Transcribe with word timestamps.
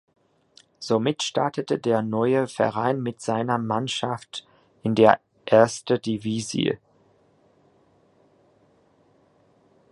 Somit 0.79 1.21
startete 1.21 1.77
der 1.77 2.01
neue 2.01 2.47
Verein 2.47 3.03
mit 3.03 3.21
seiner 3.21 3.59
Mannschaft 3.59 4.47
in 4.81 4.95
der 4.95 5.19
Eerste 5.45 5.99
Divisie. 5.99 6.79